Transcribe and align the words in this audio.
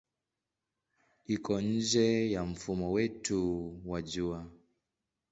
Iko 1.35 1.53
nje 1.69 2.07
ya 2.33 2.41
mfumo 2.51 2.85
wetu 2.95 3.39
wa 3.89 3.99
Jua. 4.09 4.39